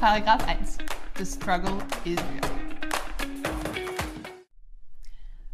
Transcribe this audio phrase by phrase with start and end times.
[0.00, 0.78] Paragraph 1.
[1.16, 2.50] The struggle is real.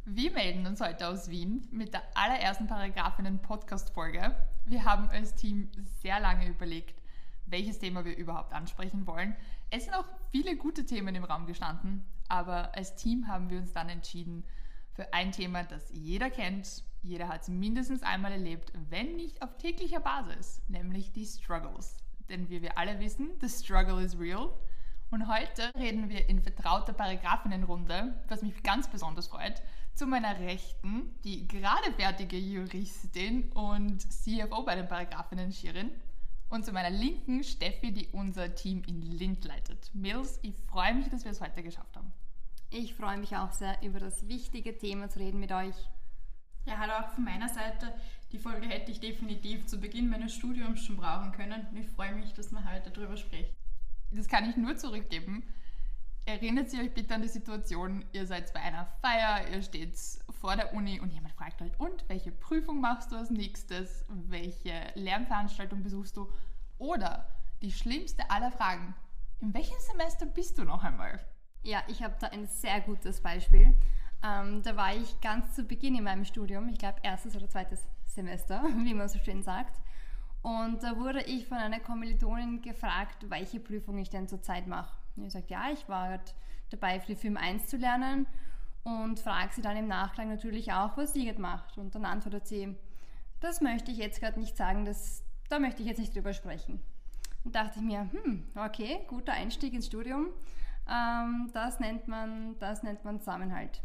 [0.04, 4.36] Wir melden uns heute aus Wien mit der allerersten Paragraphinnen-Podcast-Folge.
[4.66, 5.70] Wir haben als Team
[6.02, 7.00] sehr lange überlegt,
[7.46, 9.34] welches Thema wir überhaupt ansprechen wollen.
[9.70, 13.72] Es sind auch viele gute Themen im Raum gestanden, aber als Team haben wir uns
[13.72, 14.44] dann entschieden
[14.92, 16.84] für ein Thema, das jeder kennt.
[17.02, 22.03] Jeder hat es mindestens einmal erlebt, wenn nicht auf täglicher Basis, nämlich die Struggles.
[22.28, 24.50] Denn wie wir alle wissen, the struggle is real.
[25.10, 29.62] Und heute reden wir in vertrauter Paragraphinnenrunde, was mich ganz besonders freut,
[29.94, 35.90] zu meiner Rechten, die gerade fertige Juristin und CFO bei den Paragraphinnen Shirin.
[36.48, 39.90] Und zu meiner Linken Steffi, die unser Team in Lind leitet.
[39.94, 42.12] Mills, ich freue mich, dass wir es heute geschafft haben.
[42.70, 45.76] Ich freue mich auch sehr, über das wichtige Thema zu reden mit euch.
[46.66, 47.92] Ja, hallo auch von meiner Seite.
[48.32, 51.66] Die Folge hätte ich definitiv zu Beginn meines Studiums schon brauchen können.
[51.74, 53.54] Ich freue mich, dass man heute darüber spricht.
[54.10, 55.42] Das kann ich nur zurückgeben.
[56.24, 59.94] Erinnert Sie euch bitte an die Situation, ihr seid bei einer Feier, ihr steht
[60.40, 64.06] vor der Uni und jemand fragt euch, und welche Prüfung machst du als nächstes?
[64.08, 66.32] Welche Lernveranstaltung besuchst du?
[66.78, 67.28] Oder
[67.60, 68.94] die schlimmste aller Fragen,
[69.40, 71.20] in welchem Semester bist du noch einmal?
[71.62, 73.74] Ja, ich habe da ein sehr gutes Beispiel.
[74.24, 77.82] Ähm, da war ich ganz zu Beginn in meinem Studium, ich glaube erstes oder zweites
[78.06, 79.80] Semester, wie man so schön sagt.
[80.40, 84.96] Und da wurde ich von einer Kommilitonin gefragt, welche Prüfung ich denn zurzeit mache.
[85.16, 86.20] Und ich sagte, ja, ich war
[86.70, 88.26] dabei, für die Film 1 zu lernen
[88.82, 91.78] und frage sie dann im Nachgang natürlich auch, was sie gerade macht.
[91.78, 92.76] Und dann antwortet sie,
[93.40, 96.82] das möchte ich jetzt gerade nicht sagen, das, da möchte ich jetzt nicht drüber sprechen.
[97.44, 100.28] Und dachte ich mir, hm, okay, guter Einstieg ins Studium.
[100.90, 103.82] Ähm, das, nennt man, das nennt man Zusammenhalt.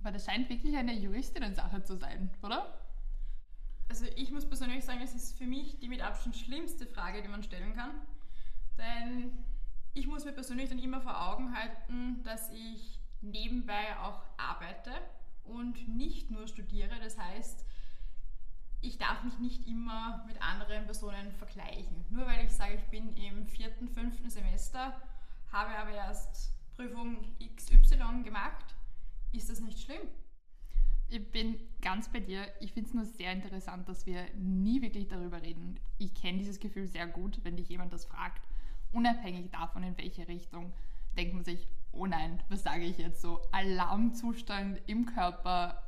[0.00, 2.78] Aber das scheint wirklich eine Juristinnen-Sache zu sein, oder?
[3.88, 7.28] Also ich muss persönlich sagen, es ist für mich die mit Abstand schlimmste Frage, die
[7.28, 7.90] man stellen kann.
[8.78, 9.32] Denn
[9.94, 14.92] ich muss mir persönlich dann immer vor Augen halten, dass ich nebenbei auch arbeite
[15.44, 16.98] und nicht nur studiere.
[17.00, 17.66] Das heißt,
[18.80, 22.04] ich darf mich nicht immer mit anderen Personen vergleichen.
[22.10, 25.00] Nur weil ich sage, ich bin im vierten, fünften Semester,
[25.52, 28.74] habe aber erst Prüfung XY gemacht,
[29.32, 30.08] ist das nicht schlimm.
[31.08, 32.46] Ich bin ganz bei dir.
[32.60, 35.80] Ich finde es nur sehr interessant, dass wir nie wirklich darüber reden.
[35.98, 38.46] Ich kenne dieses Gefühl sehr gut, wenn dich jemand das fragt.
[38.92, 40.72] Unabhängig davon, in welche Richtung,
[41.16, 43.40] denkt man sich, oh nein, was sage ich jetzt so?
[43.50, 45.82] Alarmzustand im Körper.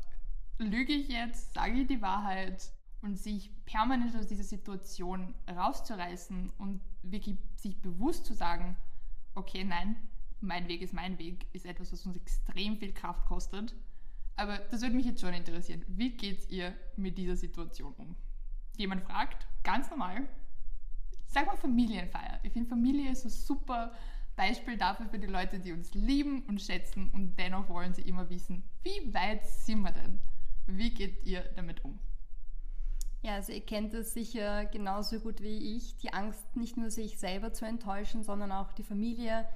[0.59, 1.55] Lüge ich jetzt?
[1.55, 2.73] Sage ich die Wahrheit?
[3.01, 8.77] Und sich permanent aus dieser Situation rauszureißen und wirklich sich bewusst zu sagen,
[9.35, 9.97] okay, nein,
[10.43, 13.75] mein Weg ist mein Weg, ist etwas, was uns extrem viel Kraft kostet
[14.37, 15.85] aber das würde mich jetzt schon interessieren.
[15.89, 18.17] Wie geht ihr mit dieser Situation um?
[18.77, 20.29] Jemand fragt, ganz normal,
[21.27, 22.41] sag mal Familienfeier.
[22.43, 23.93] Ich finde, Familie ist ein super
[24.35, 28.31] Beispiel dafür für die Leute, die uns lieben und schätzen und dennoch wollen sie immer
[28.31, 30.19] wissen, wie weit sind wir denn?
[30.67, 31.99] Wie geht ihr damit um?
[33.21, 35.97] Ja, also ihr kennt das sicher genauso gut wie ich.
[35.99, 39.47] Die Angst, nicht nur sich selber zu enttäuschen, sondern auch die Familie,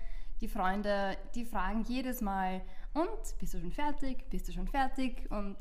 [0.40, 2.62] die Freunde, die fragen jedes Mal,
[2.94, 5.30] und bist du schon fertig, bist du schon fertig?
[5.30, 5.56] Und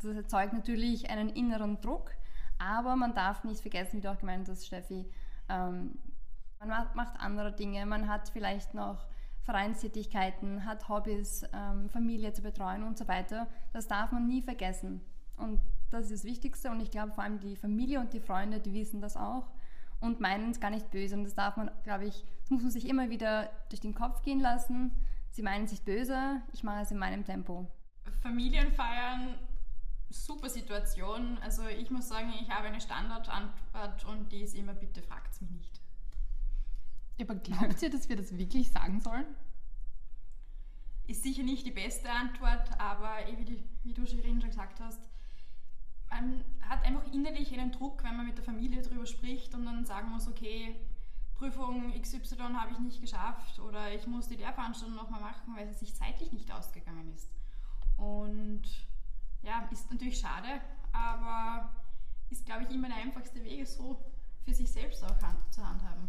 [0.00, 2.12] das erzeugt natürlich einen inneren Druck,
[2.58, 5.10] aber man darf nicht vergessen, wie du auch gemeint hast, Steffi,
[5.48, 5.98] ähm,
[6.60, 9.06] man macht andere Dinge, man hat vielleicht noch
[9.42, 13.46] Vereinstätigkeiten, hat Hobbys, ähm, Familie zu betreuen und so weiter.
[13.72, 15.00] Das darf man nie vergessen.
[15.36, 18.60] Und das ist das Wichtigste und ich glaube vor allem die Familie und die Freunde,
[18.60, 19.50] die wissen das auch
[20.00, 21.14] und meinen es gar nicht böse.
[21.14, 24.22] Und das darf man, glaube ich, das muss man sich immer wieder durch den Kopf
[24.22, 24.92] gehen lassen.
[25.30, 27.70] Sie meinen es nicht böse, ich mache es in meinem Tempo.
[28.22, 29.34] Familienfeiern,
[30.10, 31.38] super Situation.
[31.38, 35.50] Also ich muss sagen, ich habe eine Standardantwort und die ist immer, bitte fragt mich
[35.50, 35.80] nicht.
[37.20, 39.26] Aber glaubt ihr, dass wir das wirklich sagen sollen?
[41.06, 45.07] Ist sicher nicht die beste Antwort, aber wie, die, wie du Shirin schon gesagt hast,
[46.20, 49.84] man hat einfach innerlich einen Druck, wenn man mit der Familie darüber spricht und dann
[49.84, 50.74] sagen muss, okay,
[51.34, 55.80] Prüfung XY habe ich nicht geschafft oder ich muss die Lehrveranstaltung nochmal machen, weil es
[55.80, 57.30] sich zeitlich nicht ausgegangen ist.
[57.96, 58.62] Und
[59.42, 60.60] ja, ist natürlich schade,
[60.92, 61.72] aber
[62.30, 63.98] ist, glaube ich, immer der einfachste Weg, so
[64.44, 66.08] für sich selbst auch hand, zu handhaben.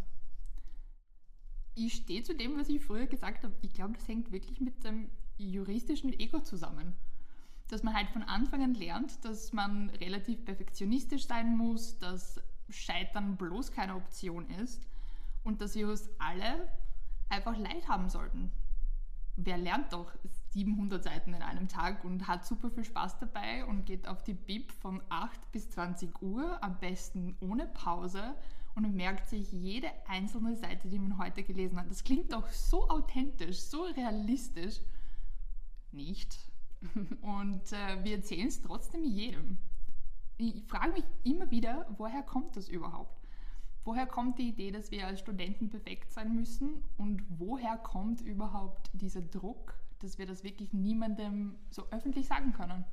[1.75, 3.55] Ich stehe zu dem, was ich früher gesagt habe.
[3.61, 6.95] Ich glaube, das hängt wirklich mit dem juristischen Ego zusammen
[7.69, 13.37] dass man halt von Anfang an lernt, dass man relativ perfektionistisch sein muss, dass Scheitern
[13.37, 14.85] bloß keine Option ist
[15.43, 16.69] und dass wir uns alle
[17.29, 18.51] einfach leid haben sollten.
[19.41, 20.11] wer lernt doch
[20.51, 24.33] 700 Seiten in einem Tag und hat super viel Spaß dabei und geht auf die
[24.33, 28.35] Bib von 8 bis 20 Uhr, am besten ohne Pause
[28.75, 31.89] und merkt sich jede einzelne Seite, die man heute gelesen hat.
[31.89, 34.81] Das klingt doch so authentisch, so realistisch.
[35.91, 36.48] Nicht.
[37.21, 39.57] Und äh, wir erzählen es trotzdem jedem.
[40.37, 43.19] Ich frage mich immer wieder, woher kommt das überhaupt?
[43.83, 46.83] Woher kommt die Idee, dass wir als Studenten perfekt sein müssen?
[46.97, 52.85] Und woher kommt überhaupt dieser Druck, dass wir das wirklich niemandem so öffentlich sagen können?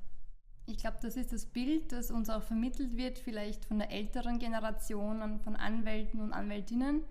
[0.67, 4.41] Ich glaube, das ist das Bild, das uns auch vermittelt wird, vielleicht von der älteren
[4.41, 7.03] Generation, von Anwälten und Anwältinnen.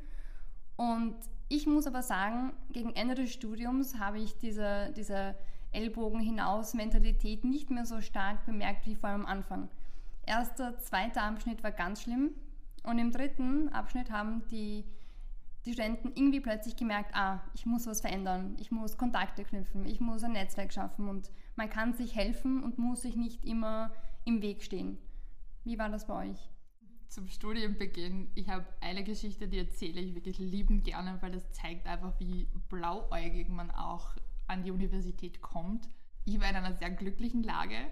[0.75, 1.15] Und
[1.47, 5.35] ich muss aber sagen, gegen Ende des Studiums habe ich diese, diese
[5.75, 9.69] Ellbogen hinaus Mentalität nicht mehr so stark bemerkt wie vor am Anfang.
[10.25, 12.31] Erster, zweiter Abschnitt war ganz schlimm.
[12.83, 14.85] Und im dritten Abschnitt haben die,
[15.65, 19.99] die Studenten irgendwie plötzlich gemerkt, ah, ich muss was verändern, ich muss Kontakte knüpfen, ich
[19.99, 23.91] muss ein Netzwerk schaffen und man kann sich helfen und muss sich nicht immer
[24.23, 24.97] im Weg stehen.
[25.63, 26.49] Wie war das bei euch?
[27.07, 31.87] Zum Studienbeginn, ich habe eine Geschichte, die erzähle ich wirklich liebend gerne, weil das zeigt
[31.87, 34.15] einfach, wie blauäugig man auch
[34.47, 35.89] an die Universität kommt.
[36.25, 37.91] Ich war in einer sehr glücklichen Lage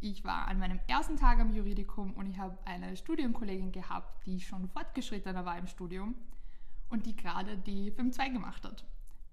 [0.00, 4.40] ich war an meinem ersten Tag am Juridikum und ich habe eine Studienkollegin gehabt, die
[4.40, 6.14] schon fortgeschrittener war im Studium
[6.88, 8.84] und die gerade die 5.2 gemacht hat.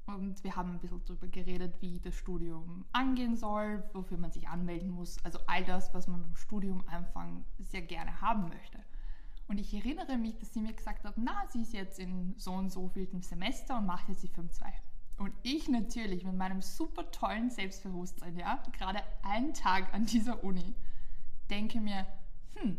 [0.08, 4.48] Und wir haben ein bisschen darüber geredet, wie das Studium angehen soll, wofür man sich
[4.48, 5.24] anmelden muss.
[5.24, 8.80] Also all das, was man beim Studium Anfang sehr gerne haben möchte.
[9.48, 12.54] Und ich erinnere mich, dass sie mir gesagt hat, na, sie ist jetzt in so
[12.54, 14.64] und so vieltem Semester und macht jetzt die 5.2.
[15.18, 20.76] Und ich natürlich mit meinem super tollen Selbstbewusstsein, ja, gerade einen Tag an dieser Uni,
[21.50, 22.06] denke mir,
[22.56, 22.78] hm,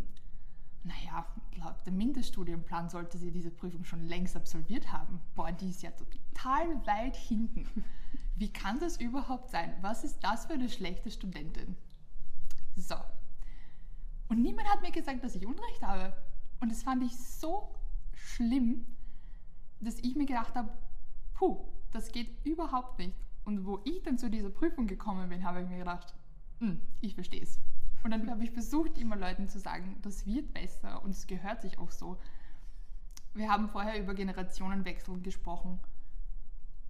[0.84, 5.20] naja, laut dem Mindeststudienplan sollte sie diese Prüfung schon längst absolviert haben.
[5.34, 7.66] Boah, die ist ja total weit hinten.
[8.36, 9.74] Wie kann das überhaupt sein?
[9.80, 11.74] Was ist das für eine schlechte Studentin?
[12.76, 12.96] So.
[14.28, 16.14] Und niemand hat mir gesagt, dass ich Unrecht habe.
[16.60, 17.74] Und das fand ich so
[18.12, 18.86] schlimm,
[19.80, 20.70] dass ich mir gedacht habe,
[21.34, 23.16] puh, das geht überhaupt nicht.
[23.44, 26.14] Und wo ich dann zu dieser Prüfung gekommen bin, habe ich mir gedacht,
[26.58, 27.60] hm, ich verstehe es.
[28.02, 31.62] Und dann habe ich versucht, immer Leuten zu sagen, das wird besser und es gehört
[31.62, 32.18] sich auch so.
[33.34, 35.78] Wir haben vorher über Generationenwechsel gesprochen.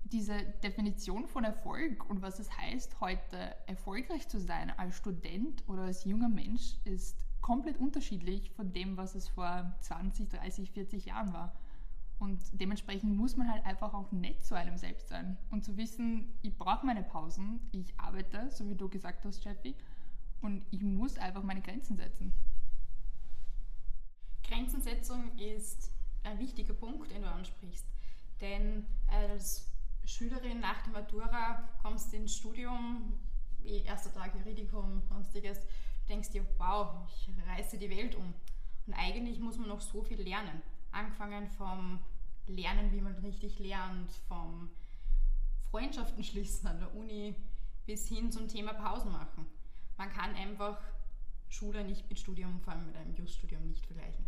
[0.04, 5.82] Diese Definition von Erfolg und was es heißt, heute erfolgreich zu sein als Student oder
[5.82, 11.32] als junger Mensch, ist komplett unterschiedlich von dem, was es vor 20, 30, 40 Jahren
[11.32, 11.54] war.
[12.18, 16.32] Und dementsprechend muss man halt einfach auch nett zu einem selbst sein und zu wissen,
[16.40, 19.74] ich brauche meine Pausen, ich arbeite, so wie du gesagt hast, Jeffy,
[20.40, 22.32] und ich muss einfach meine Grenzen setzen.
[24.44, 25.90] Grenzensetzung ist
[26.22, 27.86] ein wichtiger Punkt, den du ansprichst.
[28.40, 29.70] Denn als
[30.04, 33.18] Schülerin nach der Matura kommst du ins Studium,
[33.62, 35.58] wie erster Tag Juridikum, sonstiges,
[36.08, 38.32] denkst dir, wow, ich reiße die Welt um.
[38.86, 40.62] Und eigentlich muss man noch so viel lernen
[40.96, 42.00] angefangen vom
[42.46, 44.70] Lernen, wie man richtig lernt, vom
[45.70, 47.34] Freundschaften schließen an der Uni
[47.84, 49.46] bis hin zum Thema Pausen machen.
[49.96, 50.78] Man kann einfach
[51.48, 54.24] Schule nicht mit Studium, vor allem mit einem Just-Studium nicht vergleichen.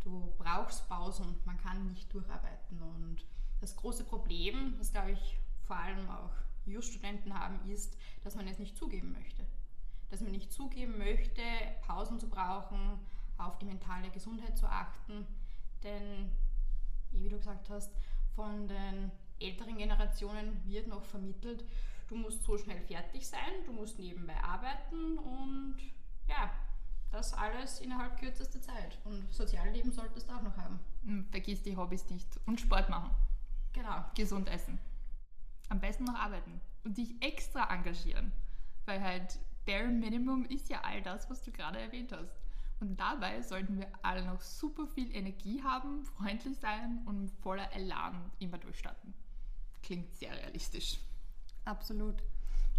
[0.00, 2.80] Du brauchst Pausen, man kann nicht durcharbeiten.
[2.80, 3.24] Und
[3.60, 6.32] das große Problem, das glaube ich vor allem auch
[6.66, 9.44] Just-Studenten haben, ist, dass man es nicht zugeben möchte.
[10.10, 11.42] Dass man nicht zugeben möchte,
[11.86, 12.98] Pausen zu brauchen,
[13.38, 15.26] auf die mentale Gesundheit zu achten
[15.82, 16.30] denn,
[17.10, 17.92] wie du gesagt hast,
[18.34, 19.10] von den
[19.40, 21.64] älteren Generationen wird noch vermittelt,
[22.08, 25.76] du musst so schnell fertig sein, du musst nebenbei arbeiten und
[26.28, 26.50] ja,
[27.12, 28.98] das alles innerhalb kürzester Zeit.
[29.04, 30.80] Und Sozialleben solltest du auch noch haben.
[31.04, 32.40] Hm, vergiss die Hobbys nicht.
[32.46, 33.10] Und Sport machen.
[33.72, 34.04] Genau.
[34.14, 34.78] Gesund essen.
[35.68, 36.60] Am besten noch arbeiten.
[36.84, 38.32] Und dich extra engagieren.
[38.86, 42.32] Weil halt bare minimum ist ja all das, was du gerade erwähnt hast.
[42.82, 48.32] Und dabei sollten wir alle noch super viel Energie haben, freundlich sein und voller Elan
[48.40, 49.14] immer durchstarten.
[49.84, 50.98] Klingt sehr realistisch.
[51.64, 52.16] Absolut.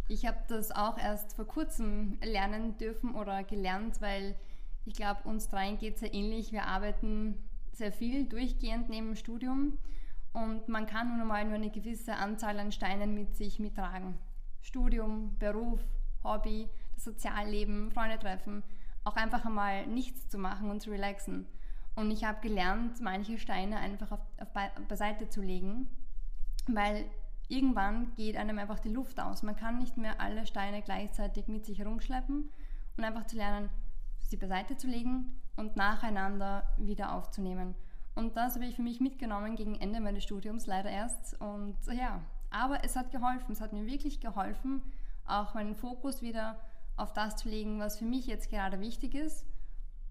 [0.09, 4.35] Ich habe das auch erst vor kurzem lernen dürfen oder gelernt, weil
[4.85, 6.51] ich glaube, uns dreien geht es sehr ähnlich.
[6.51, 7.41] Wir arbeiten
[7.71, 9.77] sehr viel durchgehend neben dem Studium
[10.33, 14.19] und man kann nun einmal nur eine gewisse Anzahl an Steinen mit sich mittragen.
[14.59, 15.79] Studium, Beruf,
[16.25, 18.63] Hobby, das Sozialleben, Freunde treffen
[19.03, 21.47] auch einfach einmal nichts zu machen und zu relaxen.
[21.95, 24.49] Und ich habe gelernt, manche Steine einfach auf, auf
[24.87, 25.87] beiseite zu legen,
[26.67, 27.05] weil
[27.47, 29.43] irgendwann geht einem einfach die Luft aus.
[29.43, 32.49] Man kann nicht mehr alle Steine gleichzeitig mit sich herumschleppen
[32.97, 33.69] und einfach zu lernen,
[34.21, 37.75] sie beiseite zu legen und nacheinander wieder aufzunehmen.
[38.15, 41.39] Und das habe ich für mich mitgenommen gegen Ende meines Studiums leider erst.
[41.41, 44.81] Und ja, Aber es hat geholfen, es hat mir wirklich geholfen,
[45.25, 46.59] auch meinen Fokus wieder
[46.95, 49.45] auf das zu legen, was für mich jetzt gerade wichtig ist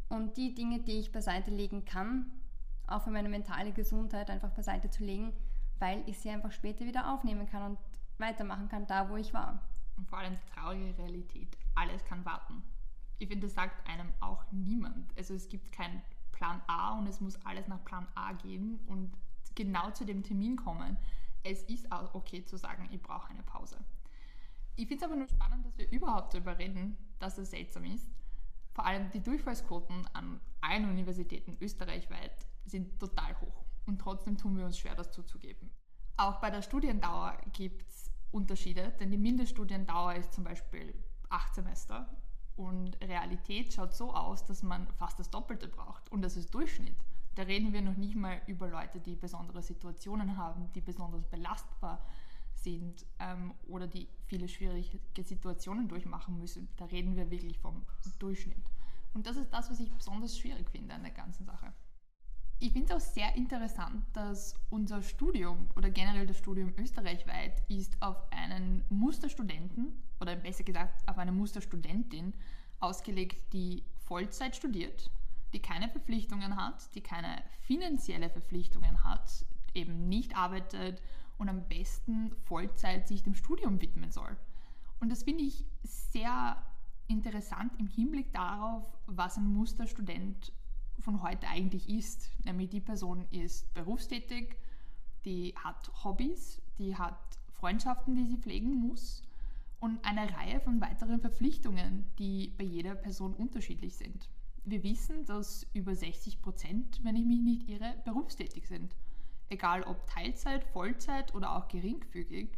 [0.08, 2.30] und die Dinge, die ich beiseite legen kann,
[2.86, 5.32] auch für meine mentale Gesundheit einfach beiseite zu legen,
[5.78, 7.78] weil ich sie einfach später wieder aufnehmen kann und
[8.18, 9.60] weitermachen kann, da wo ich war.
[9.96, 12.62] Und vor allem die traurige Realität, alles kann warten.
[13.18, 15.16] Ich finde, das sagt einem auch niemand.
[15.16, 19.12] Also es gibt keinen Plan A und es muss alles nach Plan A gehen und
[19.54, 20.96] genau zu dem Termin kommen.
[21.44, 23.76] Es ist auch okay zu sagen, ich brauche eine Pause.
[24.76, 28.10] Ich finde es aber nur spannend, dass wir überhaupt darüber reden, dass es seltsam ist.
[28.72, 34.64] Vor allem die Durchfallsquoten an allen Universitäten österreichweit sind total hoch und trotzdem tun wir
[34.64, 35.70] uns schwer, das zuzugeben.
[36.16, 40.94] Auch bei der Studiendauer gibt es Unterschiede, denn die Mindeststudiendauer ist zum Beispiel
[41.28, 42.08] acht Semester
[42.56, 46.96] und Realität schaut so aus, dass man fast das Doppelte braucht und das ist Durchschnitt.
[47.34, 51.98] Da reden wir noch nicht mal über Leute, die besondere Situationen haben, die besonders belastbar
[52.62, 56.68] sind ähm, oder die viele schwierige Situationen durchmachen müssen.
[56.76, 57.82] Da reden wir wirklich vom
[58.18, 58.64] Durchschnitt.
[59.14, 61.72] Und das ist das, was ich besonders schwierig finde an der ganzen Sache.
[62.58, 68.00] Ich finde es auch sehr interessant, dass unser Studium oder generell das Studium österreichweit ist
[68.00, 72.32] auf einen Musterstudenten oder besser gesagt auf eine Musterstudentin
[72.78, 75.10] ausgelegt, die Vollzeit studiert,
[75.52, 81.02] die keine Verpflichtungen hat, die keine finanzielle Verpflichtungen hat, eben nicht arbeitet
[81.38, 84.36] und am besten Vollzeit sich dem Studium widmen soll.
[85.00, 86.56] Und das finde ich sehr
[87.08, 90.52] interessant im Hinblick darauf, was ein Musterstudent
[90.98, 92.30] von heute eigentlich ist.
[92.44, 94.56] Nämlich die Person ist berufstätig,
[95.24, 99.22] die hat Hobbys, die hat Freundschaften, die sie pflegen muss
[99.80, 104.28] und eine Reihe von weiteren Verpflichtungen, die bei jeder Person unterschiedlich sind.
[104.64, 108.94] Wir wissen, dass über 60 Prozent, wenn ich mich nicht irre, berufstätig sind.
[109.52, 112.48] Egal ob Teilzeit, Vollzeit oder auch geringfügig.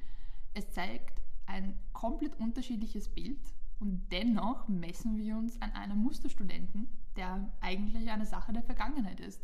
[0.53, 3.41] Es zeigt ein komplett unterschiedliches Bild
[3.81, 9.43] und dennoch messen wir uns an einem Musterstudenten, der eigentlich eine Sache der Vergangenheit ist.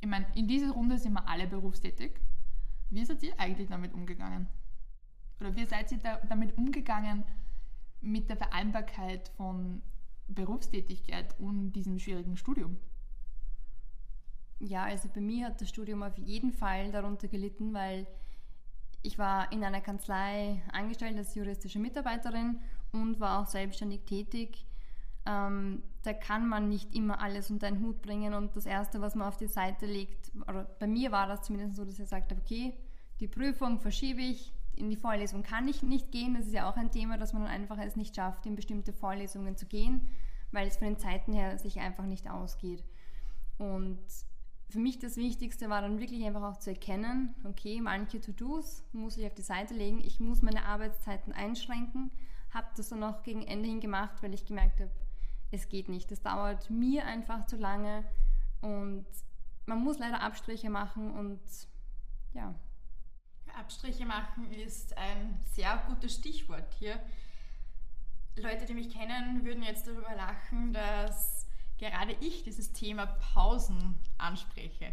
[0.00, 2.20] Ich meine, in dieser Runde sind wir alle berufstätig.
[2.90, 4.46] Wie seid ihr eigentlich damit umgegangen?
[5.40, 7.24] Oder wie seid ihr da, damit umgegangen
[8.00, 9.82] mit der Vereinbarkeit von
[10.28, 12.76] Berufstätigkeit und diesem schwierigen Studium?
[14.64, 18.06] Ja, also bei mir hat das Studium auf jeden Fall darunter gelitten, weil
[19.02, 22.60] ich war in einer Kanzlei angestellt als juristische Mitarbeiterin
[22.92, 24.64] und war auch selbstständig tätig
[25.24, 29.14] ähm, da kann man nicht immer alles unter einen Hut bringen und das Erste, was
[29.14, 32.32] man auf die Seite legt, oder bei mir war das zumindest so, dass ich gesagt
[32.32, 32.74] habe, okay,
[33.20, 36.34] die Prüfung verschiebe ich, in die Vorlesung kann ich nicht gehen.
[36.34, 39.56] Das ist ja auch ein Thema, dass man einfach es nicht schafft, in bestimmte Vorlesungen
[39.56, 40.08] zu gehen,
[40.50, 42.82] weil es von den Zeiten her sich einfach nicht ausgeht.
[43.58, 44.00] Und
[44.72, 49.18] für mich das Wichtigste war dann wirklich einfach auch zu erkennen, okay, manche To-Dos muss
[49.18, 52.10] ich auf die Seite legen, ich muss meine Arbeitszeiten einschränken,
[52.50, 54.90] habe das dann auch gegen Ende hin gemacht, weil ich gemerkt habe,
[55.50, 56.10] es geht nicht.
[56.10, 58.02] Es dauert mir einfach zu lange
[58.62, 59.04] und
[59.66, 61.40] man muss leider Abstriche machen und
[62.32, 62.54] ja.
[63.54, 66.98] Abstriche machen ist ein sehr gutes Stichwort hier.
[68.36, 71.46] Leute, die mich kennen, würden jetzt darüber lachen, dass
[71.82, 74.92] gerade ich dieses Thema Pausen anspreche.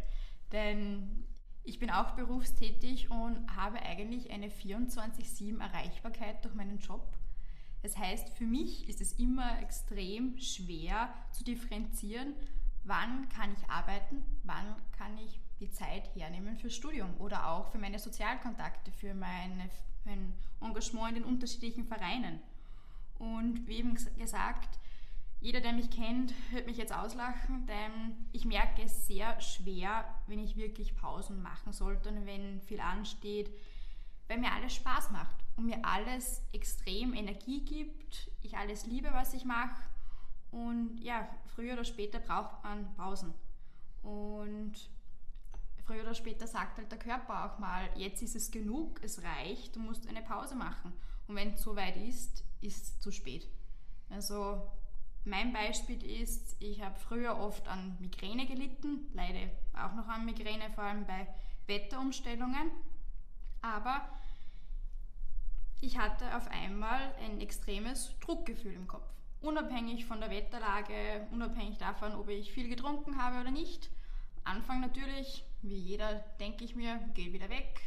[0.52, 1.24] Denn
[1.64, 7.16] ich bin auch berufstätig und habe eigentlich eine 24-7 Erreichbarkeit durch meinen Job.
[7.84, 12.34] Das heißt, für mich ist es immer extrem schwer zu differenzieren,
[12.84, 17.78] wann kann ich arbeiten, wann kann ich die Zeit hernehmen fürs Studium oder auch für
[17.78, 19.70] meine Sozialkontakte, für meine,
[20.06, 22.40] mein Engagement in den unterschiedlichen Vereinen.
[23.20, 24.80] Und wie eben gesagt,
[25.42, 30.40] jeder, der mich kennt, wird mich jetzt auslachen, denn ich merke es sehr schwer, wenn
[30.40, 33.50] ich wirklich Pausen machen sollte und wenn viel ansteht,
[34.28, 39.34] weil mir alles Spaß macht und mir alles extrem Energie gibt, ich alles liebe, was
[39.34, 39.82] ich mache
[40.52, 43.34] und ja, früher oder später braucht man Pausen.
[44.02, 44.74] Und
[45.86, 49.76] früher oder später sagt halt der Körper auch mal, jetzt ist es genug, es reicht,
[49.76, 50.94] du musst eine Pause machen.
[51.28, 53.48] Und wenn es soweit ist, ist es zu spät.
[54.10, 54.70] Also
[55.26, 60.70] mein Beispiel ist, ich habe früher oft an Migräne gelitten, leide auch noch an Migräne,
[60.74, 61.28] vor allem bei
[61.68, 62.72] Wetterumstellungen.
[63.62, 64.10] Aber
[65.82, 69.08] ich hatte auf einmal ein extremes Druckgefühl im Kopf.
[69.42, 73.90] Unabhängig von der Wetterlage, unabhängig davon, ob ich viel getrunken habe oder nicht.
[74.44, 77.82] Am Anfang natürlich, wie jeder, denke ich mir, geht wieder weg.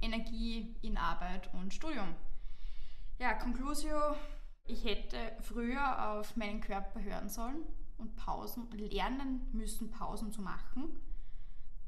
[0.00, 2.14] Energie in Arbeit und Studium.
[3.18, 4.14] Ja, Conclusio,
[4.68, 7.62] ich hätte früher auf meinen Körper hören sollen
[7.98, 11.00] und Pausen lernen müssen, Pausen zu machen.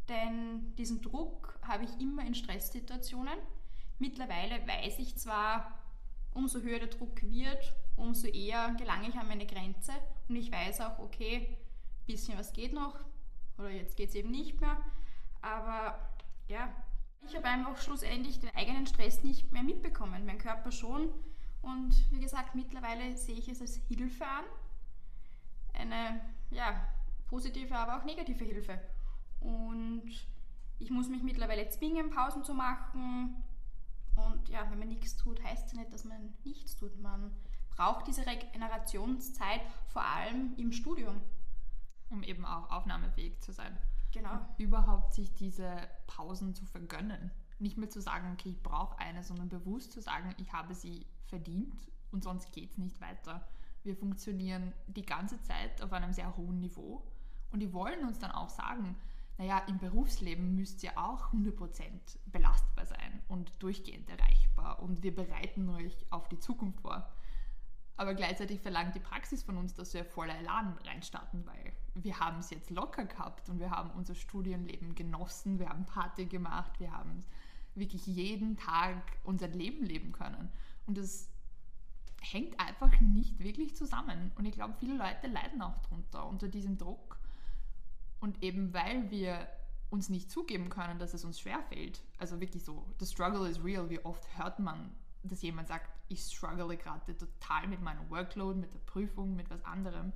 [0.09, 3.39] Denn diesen Druck habe ich immer in Stresssituationen.
[3.99, 5.79] Mittlerweile weiß ich zwar,
[6.35, 9.93] umso höher der Druck wird, umso eher gelange ich an meine Grenze.
[10.29, 11.57] Und ich weiß auch, okay,
[12.01, 12.99] ein bisschen was geht noch
[13.61, 14.81] oder jetzt geht es eben nicht mehr,
[15.43, 15.99] aber
[16.49, 16.73] ja,
[17.27, 21.11] ich habe einfach schlussendlich den eigenen Stress nicht mehr mitbekommen, mein Körper schon
[21.63, 24.45] und wie gesagt, mittlerweile sehe ich es als Hilfe an,
[25.75, 26.89] eine ja,
[27.29, 28.81] positive, aber auch negative Hilfe
[29.41, 30.11] und
[30.79, 33.43] ich muss mich mittlerweile zwingen, Pausen zu machen,
[34.17, 36.99] und ja, wenn man nichts tut, heißt es ja nicht, dass man nichts tut.
[37.01, 37.33] Man
[37.71, 41.21] braucht diese Regenerationszeit vor allem im Studium.
[42.11, 43.77] Um eben auch aufnahmefähig zu sein.
[44.13, 44.33] Genau.
[44.33, 45.77] Und überhaupt sich diese
[46.07, 47.31] Pausen zu vergönnen.
[47.61, 51.07] Nicht mehr zu sagen, okay, ich brauche eine, sondern bewusst zu sagen, ich habe sie
[51.27, 53.47] verdient und sonst geht es nicht weiter.
[53.83, 57.03] Wir funktionieren die ganze Zeit auf einem sehr hohen Niveau
[57.53, 58.97] und die wollen uns dann auch sagen,
[59.39, 61.89] naja, im Berufsleben müsst ihr auch 100%
[62.27, 67.11] belastbar sein und durchgehend erreichbar und wir bereiten euch auf die Zukunft vor.
[67.97, 72.39] Aber gleichzeitig verlangt die Praxis von uns, dass wir voller Elan reinstarten, weil wir haben
[72.39, 76.93] es jetzt locker gehabt und wir haben unser Studienleben genossen, wir haben Party gemacht, wir
[76.93, 77.25] haben
[77.75, 80.49] wirklich jeden Tag unser Leben leben können.
[80.87, 81.29] Und das
[82.21, 84.33] hängt einfach nicht wirklich zusammen.
[84.37, 87.19] Und ich glaube, viele Leute leiden auch darunter, unter diesem Druck
[88.21, 89.49] und eben weil wir
[89.89, 93.91] uns nicht zugeben können, dass es uns schwerfällt, also wirklich so, the struggle is real,
[93.91, 94.91] wie oft hört man,
[95.25, 99.65] dass jemand sagt, ich struggle gerade total mit meinem Workload, mit der Prüfung, mit was
[99.65, 100.13] anderem,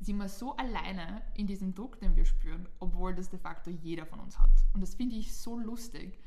[0.00, 4.06] sind wir so alleine in diesem Druck, den wir spüren, obwohl das de facto jeder
[4.06, 4.50] von uns hat.
[4.74, 6.18] Und das finde ich so lustig.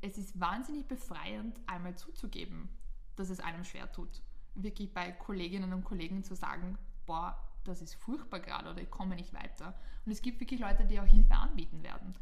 [0.00, 2.68] Es ist wahnsinnig befreiend, einmal zuzugeben,
[3.16, 4.22] dass es einem schwer tut.
[4.54, 9.14] Wirklich bei Kolleginnen und Kollegen zu sagen, boah, das ist furchtbar gerade oder ich komme
[9.14, 9.74] nicht weiter.
[10.04, 12.14] Und es gibt wirklich Leute, die auch Hilfe anbieten werden.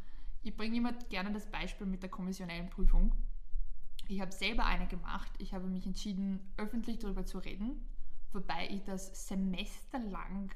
[0.43, 3.15] Ich bringe immer gerne das Beispiel mit der kommissionellen Prüfung.
[4.09, 5.31] Ich habe selber eine gemacht.
[5.39, 7.81] Ich habe mich entschieden, öffentlich darüber zu reden,
[8.33, 10.51] wobei ich das semesterlang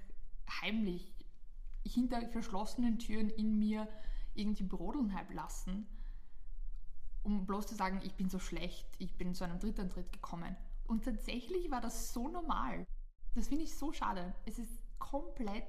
[0.63, 1.13] heimlich
[1.87, 3.89] hinter verschlossenen Türen in mir
[4.35, 5.87] irgendwie brodeln habe lassen,
[7.25, 10.57] um bloß zu sagen, ich bin so schlecht, ich bin zu einem Drittantritt gekommen.
[10.87, 12.87] Und tatsächlich war das so normal.
[13.35, 14.35] Das finde ich so schade.
[14.45, 15.65] Es ist komplett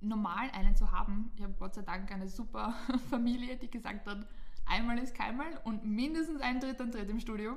[0.00, 1.30] normal, einen zu haben.
[1.36, 2.74] Ich habe Gott sei Dank eine super
[3.10, 4.26] Familie, die gesagt hat,
[4.66, 7.56] einmal ist keinmal und mindestens ein Dritt und Dritt im Studio.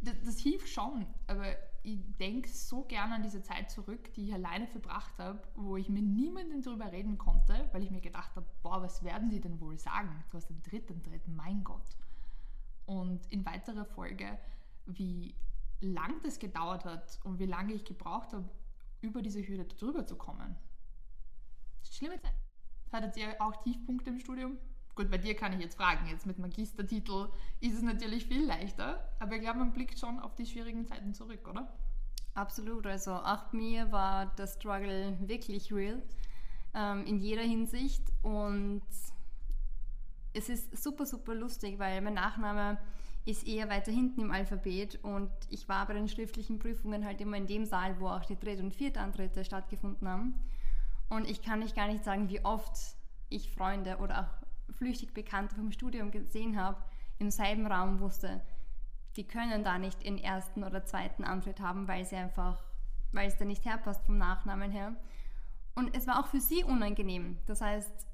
[0.00, 1.44] Das, das hilft schon, aber
[1.82, 5.88] ich denke so gerne an diese Zeit zurück, die ich alleine verbracht habe, wo ich
[5.88, 9.60] mit niemandem darüber reden konnte, weil ich mir gedacht habe, boah, was werden sie denn
[9.60, 10.24] wohl sagen?
[10.30, 11.96] Du hast einen dritten Dritt, mein Gott.
[12.86, 14.38] Und in weiterer Folge,
[14.86, 15.34] wie
[15.80, 18.48] lang das gedauert hat und wie lange ich gebraucht habe,
[19.00, 20.56] über diese Hürde drüber zu kommen.
[21.90, 22.34] Schlimme Zeit.
[22.92, 24.58] Hattet ihr auch Tiefpunkte im Studium?
[25.00, 26.06] Gut, bei dir kann ich jetzt fragen.
[26.10, 30.34] Jetzt mit Magistertitel ist es natürlich viel leichter, aber ich glaube, man blickt schon auf
[30.34, 31.72] die schwierigen Zeiten zurück, oder?
[32.34, 32.86] Absolut.
[32.86, 36.02] Also auch mir war der Struggle wirklich real
[36.74, 38.82] ähm, in jeder Hinsicht und
[40.34, 42.76] es ist super, super lustig, weil mein Nachname
[43.24, 47.38] ist eher weiter hinten im Alphabet und ich war bei den schriftlichen Prüfungen halt immer
[47.38, 50.34] in dem Saal, wo auch die Dritt- und Viertantritte stattgefunden haben.
[51.08, 52.76] Und ich kann nicht gar nicht sagen, wie oft
[53.30, 54.39] ich Freunde oder auch
[54.72, 56.82] flüchtig Bekannte vom Studium gesehen habe,
[57.18, 58.40] im selben Raum wusste,
[59.16, 62.62] die können da nicht den ersten oder zweiten Antritt haben, weil sie einfach,
[63.12, 64.94] weil es da nicht herpasst vom Nachnamen her.
[65.74, 67.38] Und es war auch für sie unangenehm.
[67.46, 68.06] Das heißt,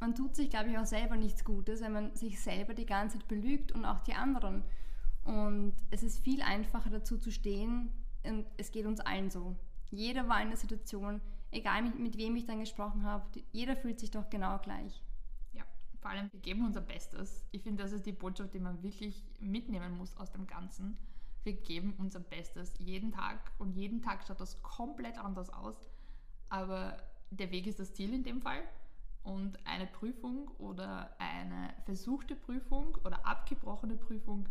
[0.00, 3.18] man tut sich, glaube ich, auch selber nichts Gutes, wenn man sich selber die ganze
[3.18, 4.62] Zeit belügt und auch die anderen.
[5.24, 7.90] Und es ist viel einfacher dazu zu stehen
[8.24, 9.56] und es geht uns allen so.
[9.90, 13.98] Jeder war in der Situation, egal mit, mit wem ich dann gesprochen habe, jeder fühlt
[14.00, 15.02] sich doch genau gleich.
[16.00, 17.44] Vor allem wir geben unser Bestes.
[17.50, 20.96] Ich finde, das ist die Botschaft, die man wirklich mitnehmen muss aus dem Ganzen.
[21.44, 25.88] Wir geben unser Bestes jeden Tag und jeden Tag schaut das komplett anders aus.
[26.48, 26.96] Aber
[27.30, 28.62] der Weg ist das Ziel in dem Fall
[29.22, 34.48] und eine Prüfung oder eine versuchte Prüfung oder abgebrochene Prüfung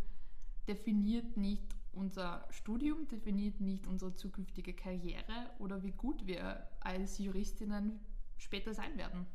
[0.68, 7.98] definiert nicht unser Studium, definiert nicht unsere zukünftige Karriere oder wie gut wir als Juristinnen
[8.36, 9.26] später sein werden.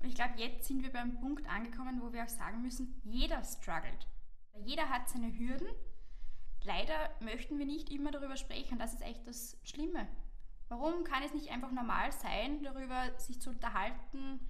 [0.00, 3.42] Und ich glaube, jetzt sind wir beim Punkt angekommen, wo wir auch sagen müssen, jeder
[3.42, 4.06] struggelt.
[4.64, 5.68] Jeder hat seine Hürden.
[6.62, 8.78] Leider möchten wir nicht immer darüber sprechen.
[8.78, 10.06] Das ist echt das Schlimme.
[10.68, 14.40] Warum kann es nicht einfach normal sein, darüber sich zu unterhalten,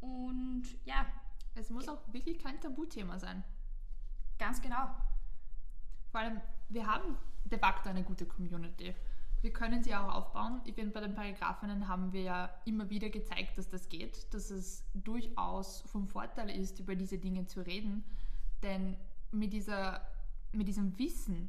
[0.00, 1.06] und ja.
[1.54, 3.42] Es muss auch wirklich kein Tabuthema sein.
[4.38, 4.90] Ganz genau.
[6.10, 8.94] Vor allem, wir haben de facto eine gute Community.
[9.46, 10.60] Wir können sie auch aufbauen.
[10.64, 14.50] Ich finde, bei den Paragraphinnen haben wir ja immer wieder gezeigt, dass das geht, dass
[14.50, 18.02] es durchaus vom Vorteil ist, über diese Dinge zu reden.
[18.64, 18.96] Denn
[19.30, 20.04] mit, dieser,
[20.50, 21.48] mit diesem Wissen,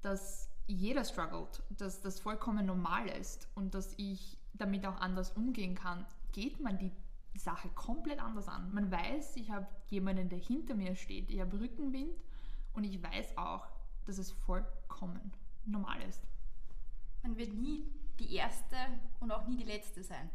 [0.00, 5.74] dass jeder struggelt, dass das vollkommen normal ist und dass ich damit auch anders umgehen
[5.74, 6.92] kann, geht man die
[7.38, 8.72] Sache komplett anders an.
[8.72, 12.16] Man weiß, ich habe jemanden, der hinter mir steht, ich habe Rückenwind
[12.72, 13.66] und ich weiß auch,
[14.06, 15.34] dass es vollkommen
[15.66, 16.22] normal ist.
[17.26, 17.82] Man wird nie
[18.20, 18.76] die erste
[19.18, 20.30] und auch nie die letzte sein.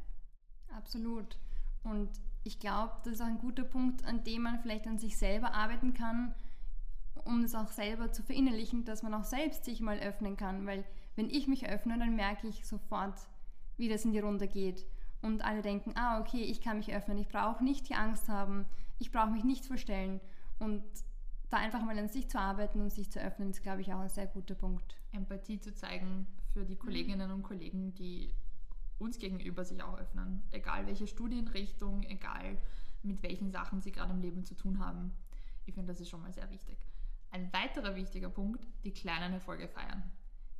[0.75, 1.37] Absolut.
[1.83, 2.09] Und
[2.43, 5.53] ich glaube, das ist auch ein guter Punkt, an dem man vielleicht an sich selber
[5.53, 6.35] arbeiten kann,
[7.23, 10.67] um es auch selber zu verinnerlichen, dass man auch selbst sich mal öffnen kann.
[10.67, 10.83] Weil
[11.15, 13.15] wenn ich mich öffne, dann merke ich sofort,
[13.77, 14.85] wie das in die Runde geht.
[15.21, 18.65] Und alle denken, ah, okay, ich kann mich öffnen, ich brauche nicht die Angst haben,
[18.99, 20.19] ich brauche mich nicht verstellen.
[20.59, 20.83] Und
[21.49, 23.99] da einfach mal an sich zu arbeiten und sich zu öffnen, ist, glaube ich, auch
[23.99, 24.97] ein sehr guter Punkt.
[25.13, 28.33] Empathie zu zeigen für die Kolleginnen und Kollegen, die
[28.99, 30.43] uns gegenüber sich auch öffnen.
[30.51, 32.57] Egal welche Studienrichtung, egal
[33.03, 35.11] mit welchen Sachen sie gerade im Leben zu tun haben.
[35.65, 36.77] Ich finde, das ist schon mal sehr wichtig.
[37.31, 40.03] Ein weiterer wichtiger Punkt, die kleinen Erfolge feiern.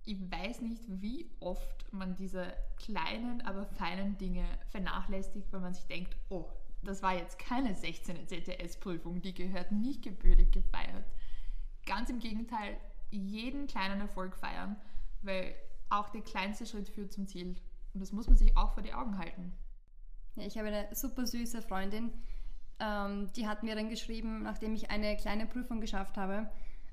[0.04, 5.86] Ich weiß nicht, wie oft man diese kleinen, aber feinen Dinge vernachlässigt, weil man sich
[5.86, 6.50] denkt, oh,
[6.84, 8.28] das war jetzt keine 16.
[8.28, 11.06] ZTS-Prüfung, die gehört nicht gebürtig gefeiert.
[11.86, 12.78] Ganz im Gegenteil,
[13.12, 14.76] jeden kleinen Erfolg feiern,
[15.22, 15.54] weil
[15.92, 17.56] auch der kleinste Schritt führt zum Ziel.
[17.94, 19.54] Und das muss man sich auch vor die Augen halten.
[20.36, 22.12] Ja, ich habe eine super süße Freundin,
[22.80, 26.50] ähm, die hat mir dann geschrieben, nachdem ich eine kleine Prüfung geschafft habe,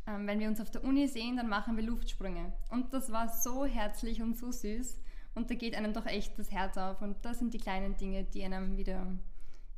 [0.06, 2.52] ähm, wenn wir uns auf der Uni sehen, dann machen wir Luftsprünge.
[2.70, 4.98] Und das war so herzlich und so süß.
[5.34, 7.00] Und da geht einem doch echt das Herz auf.
[7.00, 9.06] Und das sind die kleinen Dinge, die einem wieder,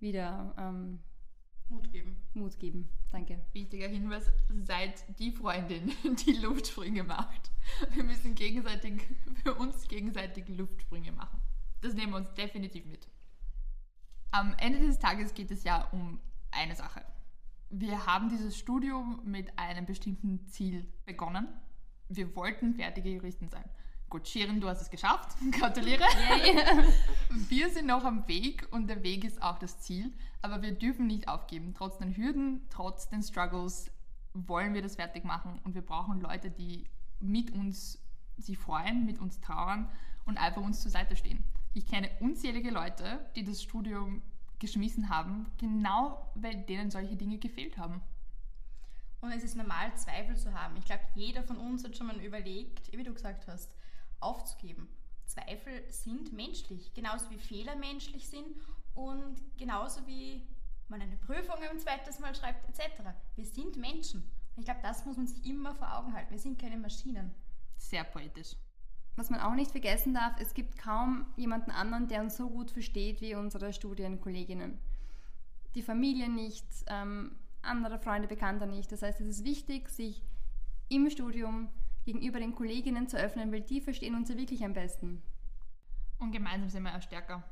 [0.01, 1.01] wieder ähm,
[1.71, 2.17] Mut geben.
[2.35, 2.89] Mut geben.
[3.13, 3.41] Danke.
[3.53, 4.31] Wichtiger Hinweis,
[4.65, 5.93] seid die Freundin,
[6.27, 7.51] die Luftsprünge macht.
[7.93, 9.07] Wir müssen gegenseitig
[9.43, 11.41] für uns gegenseitig Luftsprünge machen.
[11.81, 13.09] Das nehmen wir uns definitiv mit.
[14.33, 17.05] Am Ende des Tages geht es ja um eine Sache.
[17.71, 21.49] Wir haben dieses Studium mit einem bestimmten Ziel begonnen.
[22.09, 23.65] Wir wollten fertige Juristen sein.
[24.11, 25.37] Gut, Shirin, du hast es geschafft.
[25.53, 26.03] Gratuliere.
[27.31, 30.13] wir sind noch am Weg und der Weg ist auch das Ziel.
[30.43, 31.75] Aber wir dürfen nicht aufgeben.
[31.79, 33.93] Trotz den Hürden, trotz den Struggles
[34.35, 35.61] wollen wir das fertig machen.
[35.63, 36.87] Und wir brauchen Leute, die
[37.21, 38.01] mit uns
[38.37, 39.89] sich freuen, mit uns trauern
[40.25, 41.45] und einfach uns zur Seite stehen.
[41.73, 44.23] Ich kenne unzählige Leute, die das Studium
[44.59, 48.01] geschmissen haben, genau weil denen solche Dinge gefehlt haben.
[49.21, 50.77] Und es ist normal, Zweifel zu haben.
[50.79, 53.71] Ich glaube, jeder von uns hat schon mal überlegt, wie du gesagt hast,
[54.21, 54.89] aufzugeben.
[55.27, 58.57] Zweifel sind menschlich, genauso wie Fehler menschlich sind
[58.95, 60.47] und genauso wie
[60.89, 62.93] man eine Prüfung ein zweites Mal schreibt, etc.
[63.37, 64.23] Wir sind Menschen.
[64.57, 66.33] Und ich glaube, das muss man sich immer vor Augen halten.
[66.33, 67.33] Wir sind keine Maschinen.
[67.77, 68.57] Sehr poetisch.
[69.17, 72.71] Was man auch nicht vergessen darf, es gibt kaum jemanden anderen, der uns so gut
[72.71, 74.79] versteht wie unsere Studienkolleginnen.
[75.75, 78.91] Die Familie nicht, ähm, andere Freunde, Bekannte nicht.
[78.91, 80.23] Das heißt, es ist wichtig, sich
[80.89, 81.69] im Studium
[82.05, 85.23] gegenüber den Kolleginnen zu öffnen, weil die verstehen uns ja wirklich am besten.
[86.19, 87.43] Und gemeinsam sind wir auch stärker.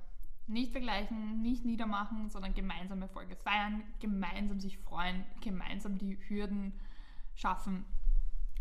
[0.46, 6.72] Nicht vergleichen, nicht niedermachen, sondern gemeinsam Erfolge feiern, gemeinsam sich freuen, gemeinsam die Hürden
[7.34, 7.84] schaffen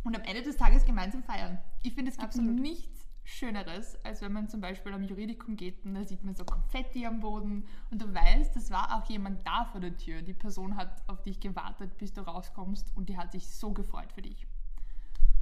[0.04, 1.60] und am Ende des Tages gemeinsam feiern.
[1.84, 2.60] Ich finde, es gibt Absolut.
[2.60, 6.46] nichts Schöneres, als wenn man zum Beispiel am Juridikum geht und da sieht man so
[6.46, 10.22] Konfetti am Boden und du weißt, es war auch jemand da vor der Tür.
[10.22, 14.14] Die Person hat auf dich gewartet, bis du rauskommst und die hat sich so gefreut
[14.14, 14.47] für dich.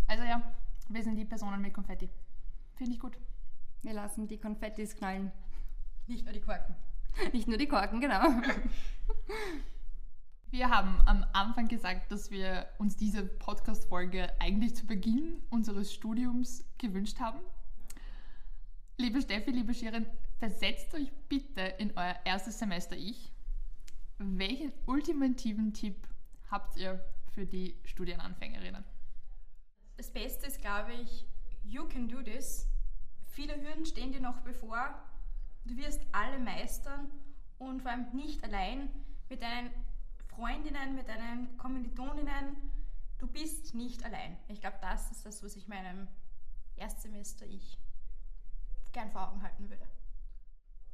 [0.08, 0.42] Also ja,
[0.90, 2.10] wir sind die Personen mit Konfetti.
[2.76, 3.18] Finde ich gut.
[3.82, 5.32] Wir lassen die Konfettis knallen.
[6.08, 6.76] Nicht nur die Korken.
[7.34, 8.24] Nicht nur die Korken, genau.
[10.52, 16.64] Wir haben am Anfang gesagt, dass wir uns diese Podcast-Folge eigentlich zu Beginn unseres Studiums
[16.78, 17.40] gewünscht haben.
[18.98, 20.06] Liebe Steffi, liebe Shirin,
[20.38, 23.34] versetzt euch bitte in euer erstes Semester Ich.
[24.18, 26.08] Welchen ultimativen Tipp
[26.50, 28.86] habt ihr für die Studienanfängerinnen?
[29.98, 31.26] Das Beste ist, glaube ich,
[31.64, 32.68] you can do this.
[33.28, 34.94] Viele Hürden stehen dir noch bevor.
[35.66, 37.10] Du wirst alle meistern
[37.58, 38.90] und vor allem nicht allein
[39.30, 39.72] mit deinen
[40.28, 42.56] Freundinnen, mit deinen Kommilitoninnen.
[43.18, 44.38] Du bist nicht allein.
[44.50, 46.08] Ich glaube, das ist das, was ich meinem
[46.76, 47.78] Erstsemester ich
[48.92, 49.88] gern vor Augen halten würde.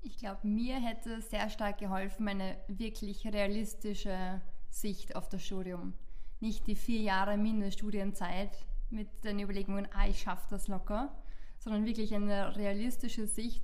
[0.03, 5.93] Ich glaube, mir hätte sehr stark geholfen, eine wirklich realistische Sicht auf das Studium.
[6.39, 11.15] Nicht die vier Jahre Mindeststudienzeit mit den Überlegungen, ah, ich schaffe das locker,
[11.59, 13.63] sondern wirklich eine realistische Sicht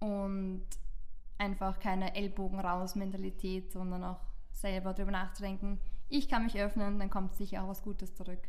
[0.00, 0.64] und
[1.38, 5.78] einfach keine Ellbogen raus Mentalität, sondern auch selber darüber nachzudenken,
[6.08, 8.46] ich kann mich öffnen, dann kommt sicher auch was Gutes zurück.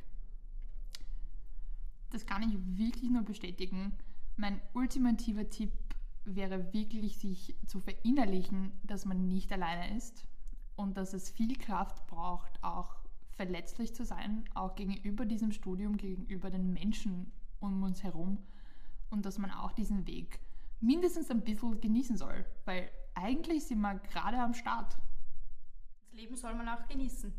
[2.09, 3.93] Das kann ich wirklich nur bestätigen.
[4.35, 5.71] Mein ultimativer Tipp
[6.25, 10.25] wäre wirklich, sich zu verinnerlichen, dass man nicht alleine ist
[10.75, 13.02] und dass es viel Kraft braucht, auch
[13.35, 18.37] verletzlich zu sein, auch gegenüber diesem Studium, gegenüber den Menschen um uns herum
[19.09, 20.39] und dass man auch diesen Weg
[20.79, 24.97] mindestens ein bisschen genießen soll, weil eigentlich sind wir gerade am Start.
[26.05, 27.33] Das Leben soll man auch genießen.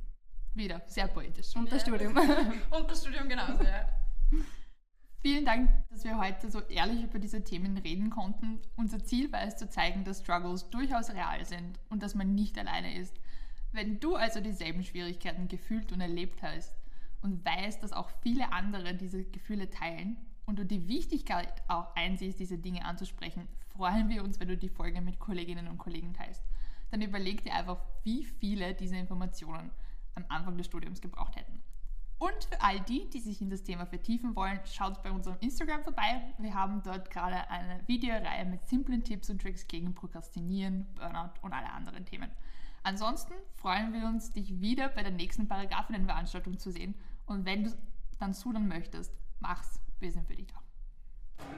[0.55, 1.55] Wieder, sehr poetisch.
[1.57, 1.89] Und das Ja.
[1.95, 2.17] Studium.
[2.71, 3.87] Und das Studium genauso, ja.
[5.21, 8.61] Vielen Dank, dass wir heute so ehrlich über diese Themen reden konnten.
[8.77, 12.59] Unser Ziel war es zu zeigen, dass Struggles durchaus real sind und dass man nicht
[12.59, 13.19] alleine ist.
[13.75, 16.73] Wenn du also dieselben Schwierigkeiten gefühlt und erlebt hast
[17.23, 22.39] und weißt, dass auch viele andere diese Gefühle teilen und du die Wichtigkeit auch einsiehst,
[22.39, 26.45] diese Dinge anzusprechen, freuen wir uns, wenn du die Folge mit Kolleginnen und Kollegen teilst.
[26.93, 29.73] Dann überleg dir einfach, wie viele diese Informationen
[30.15, 31.61] am Anfang des Studiums gebraucht hätten.
[32.19, 35.83] Und für all die, die sich in das Thema vertiefen wollen, schaut bei unserem Instagram
[35.83, 36.23] vorbei.
[36.39, 41.53] Wir haben dort gerade eine Videoreihe mit simplen Tipps und Tricks gegen Prokrastinieren, Burnout und
[41.53, 42.31] alle anderen Themen.
[42.85, 46.95] Ansonsten freuen wir uns, dich wieder bei der nächsten Paragraphinnenveranstaltung zu sehen.
[47.25, 47.77] Und wenn du
[48.19, 49.81] dann sudern möchtest, mach's.
[50.01, 50.61] Wir sind für dich da.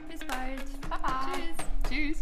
[0.09, 0.89] Bis bald.
[0.89, 1.27] Baba.
[1.33, 2.21] Tschüss.